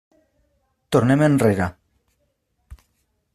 Tornem 0.95 1.23
enrere. 1.27 1.67